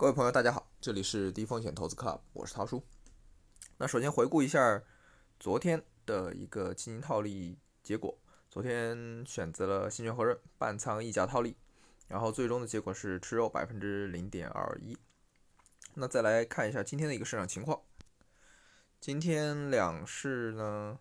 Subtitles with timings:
[0.00, 2.82] 各位朋友，大家好，这里是低风险投资 Club，我是涛叔。
[3.76, 4.82] 那首先回顾一下
[5.38, 8.18] 昨天的一个基金套利结果。
[8.48, 11.54] 昨天选择了新泉和润半仓溢价套利，
[12.08, 14.96] 然后最终的结果是吃肉百分之零点二一。
[15.92, 17.78] 那再来看一下今天的一个市场情况。
[19.02, 20.98] 今天两市呢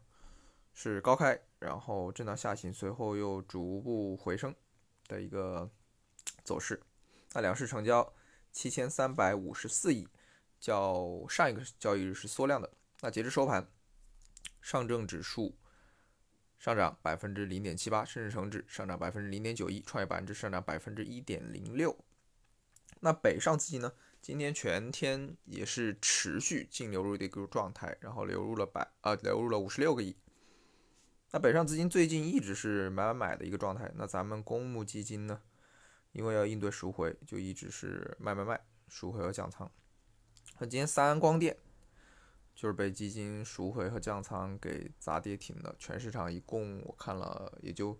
[0.73, 4.53] 是高开，然后震荡下行，随后又逐步回升
[5.07, 5.69] 的一个
[6.43, 6.81] 走势。
[7.31, 8.13] 那两市成交。
[8.51, 10.07] 七千三百五十四亿，
[10.59, 12.71] 较上一个交易日是缩量的。
[13.01, 13.67] 那截至收盘，
[14.61, 15.57] 上证指数
[16.57, 21.97] 上涨百分之零点七八，深圳成指上涨百分之零点九一，创业板指上涨百分之一点零六。
[23.01, 23.93] 那北上资金呢？
[24.21, 30.13] 今天全天也是持续净流入的一个状态，然后流入了百啊流入了五十六个亿。
[31.31, 33.89] 那北上资金最近一直是买买买的一个状态。
[33.95, 35.39] 那咱们公募基金呢？
[36.11, 39.69] 因为要应对赎回，就一直是卖卖卖，赎回和降仓。
[40.57, 41.55] 那今天三安光电
[42.55, 47.97] 就是被基金赎回和降仓给砸跌停的，全市场一共我看了也就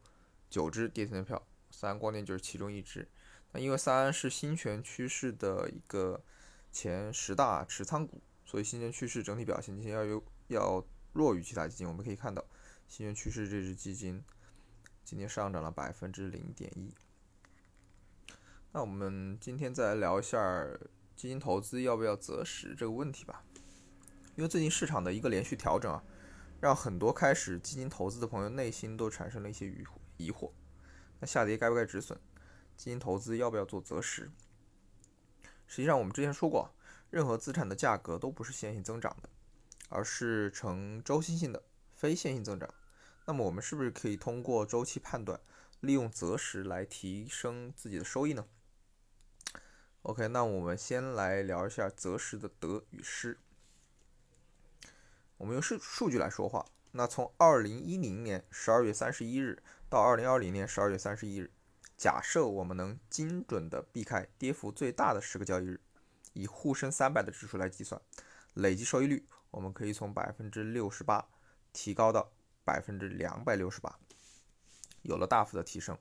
[0.50, 3.08] 九只跌停的票，三安光电就是其中一只。
[3.52, 6.22] 那因为三安是新权趋势的一个
[6.72, 11.88] 前十大持仓股，所以新权趋势整体表现今天要有要弱于其他基金。
[11.88, 12.44] 我们可以看到，
[12.88, 14.24] 新权趋势这只基金
[15.04, 16.94] 今天上涨了百分之零点一。
[18.72, 20.64] 那我们今天再来聊一下
[21.16, 23.44] 基金投资要不要择时这个问题吧。
[24.36, 26.04] 因为最近市场的一个连续调整啊，
[26.62, 29.84] 让很多开始基金投资的朋友内心都产生了一些疑
[30.18, 30.52] 疑惑。
[31.20, 32.16] 那下跌该不该止损？
[32.78, 34.32] 基金投资要不要做择时？
[35.66, 36.72] 实际上我们之前说过，
[37.10, 39.30] 任何资产的价格都不是线性增长的，
[39.90, 41.64] 而是呈周期性的
[41.96, 42.72] 非线性增长。
[43.26, 45.40] 那么我们是不是可以通过周期判断，
[45.80, 48.46] 利用择时来提升自己的收益呢
[50.04, 53.38] ？OK，那我们先来聊一下择时的得与失。
[55.38, 56.66] 我们用数数据来说话。
[56.92, 61.52] 那从二零一零年十二月三十一日到二零二零年十二月三十一日，
[61.96, 65.80] 假设我们能精准的避开跌幅最大的十个交易日，
[66.34, 68.02] 以沪深三百的指数来计算，
[68.56, 71.30] 累计收益率我们可以从百分之六十八
[71.72, 72.32] 提高到
[72.66, 74.00] 百分之两百六十八，
[75.04, 75.96] 有了大幅的提升。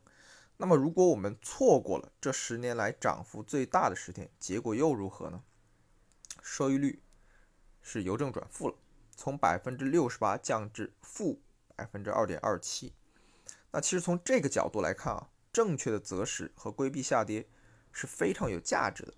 [0.60, 5.44] 那么，如果我们错过了这十年来涨幅最大的十天，结果又如何呢？
[6.42, 7.00] 收益率
[7.80, 8.74] 是由正转负了，
[9.14, 11.41] 从百分之六十八降至负
[11.76, 12.92] 百分之二点二七。
[13.70, 17.48] 那其实从这个角度来看啊，正确的择时和规避下跌
[17.92, 19.14] 是非常有价值的。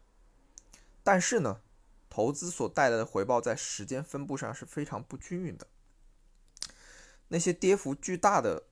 [1.02, 1.62] 但是呢，
[2.10, 5.66] 投资所带来的回报在时间分布上是非常不均匀的。
[7.28, 8.64] 那些跌幅巨大的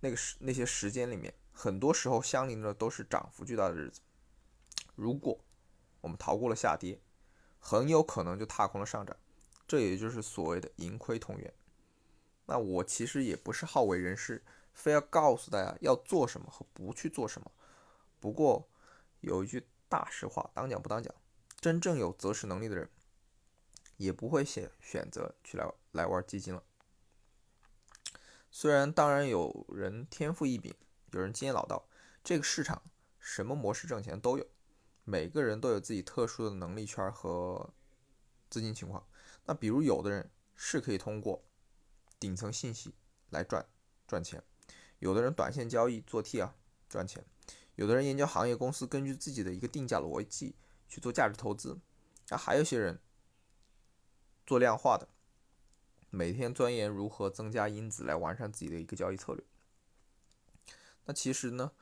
[0.00, 1.32] 那个时那些时间里面。
[1.58, 4.02] 很多时候相邻的都是涨幅巨大的日子。
[4.94, 5.40] 如果
[6.02, 7.00] 我们逃过了下跌，
[7.58, 9.16] 很有可能就踏空了上涨，
[9.66, 11.54] 这也就是所谓的盈亏同源。
[12.44, 17.50] 那我其实也不是好为人师，非要告诉大家要做什么和不去做什么。
[18.20, 18.68] 不过
[19.22, 21.14] 有一句大实话，当讲不当讲，
[21.58, 22.90] 真正有择时能力的人，
[23.96, 26.62] 也不会选选择去来来玩基金了。
[28.50, 30.74] 虽然当然有人天赋异禀。
[31.12, 31.88] 有人经验老道，
[32.24, 32.82] 这个市场
[33.18, 34.46] 什么模式挣钱都有，
[35.04, 37.72] 每个人都有自己特殊的能力圈和
[38.50, 39.06] 资金情况。
[39.44, 41.44] 那比如有的人是可以通过
[42.18, 42.94] 顶层信息
[43.30, 43.64] 来赚
[44.06, 44.42] 赚钱，
[44.98, 46.54] 有的人短线交易做 T 啊
[46.88, 47.24] 赚钱，
[47.76, 50.56] 有的人研究行业公司，根据自己的一个定价逻辑
[50.88, 51.78] 去做价值投资，
[52.28, 53.00] 那还有些人
[54.46, 55.08] 做量化的，
[56.10, 59.44] 每天钻研如何增加因子来完善自己的一个交易策略。
[61.06, 61.72] 那其实呢，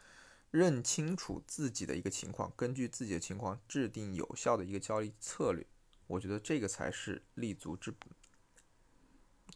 [0.50, 5.66] 认清楚自己的一个情况，根据自己的情况制定有效的一个交易策略，
[6.06, 8.08] 我觉得这个才是立足之本。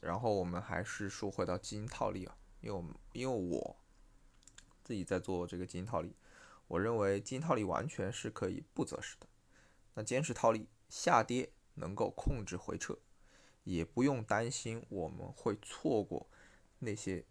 [0.00, 3.76] 然后我们还是说回到基金套利啊，因为我因为我
[4.82, 6.16] 自己在做这个基金套利，
[6.66, 9.26] 我认为基金套利完全是可以不择时的。
[9.94, 12.98] 那坚持套利，下跌能够控制回撤，
[13.64, 16.26] 也不用担心我们会错过
[16.78, 17.26] 那些。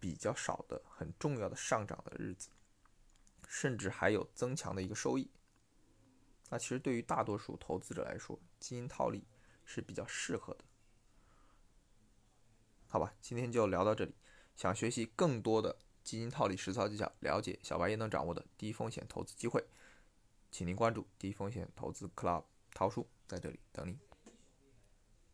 [0.00, 2.48] 比较少的很重要的上涨的日子，
[3.46, 5.30] 甚至还有增强的一个收益。
[6.48, 9.24] 那其实对于大多数投资者来说，基金套利
[9.64, 10.64] 是比较适合的。
[12.88, 14.14] 好吧，今天就聊到这里。
[14.56, 19.64] 想学习更多的基金套利实操技巧，了解小白也能掌握的低风险投资机会，
[20.50, 22.44] 请您关注低风险投资 Club
[22.74, 23.98] 涛叔在这里等你。